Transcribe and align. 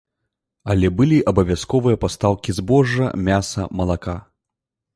Але 0.73 0.87
былі 1.01 1.19
абавязковыя 1.31 1.99
пастаўкі 2.05 2.57
збожжа, 2.61 3.13
мяса, 3.27 3.69
малака. 3.83 4.19